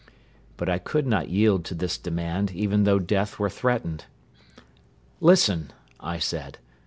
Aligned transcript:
But 0.57 0.67
I 0.67 0.79
could 0.79 1.05
not 1.05 1.29
yield 1.29 1.63
to 1.65 1.75
this 1.75 1.95
demand, 1.95 2.49
even 2.53 2.85
though 2.85 2.97
death 2.97 3.37
were 3.37 3.51
threatened. 3.51 4.05
"Listen," 5.19 5.69
I 5.99 6.17
said. 6.17 6.57